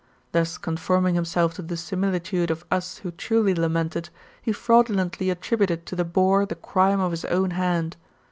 Thus 0.31 0.57
conforming 0.57 1.13
himself 1.13 1.53
to 1.53 1.61
the 1.61 1.77
similitude 1.77 2.49
pf 2.49 2.63
us 2.71 2.97
who 3.05 3.11
truly 3.11 3.53
lamented, 3.53 4.09
he 4.41 4.51
fraudu 4.51 4.95
lently 4.95 5.31
attributed 5.31 5.85
to 5.85 5.95
the 5.95 6.03
boar 6.03 6.43
the 6.43 6.55
crime 6.55 6.99
of 6.99 7.11
his 7.11 7.23
own 7.25 7.51
hand. 7.51 7.97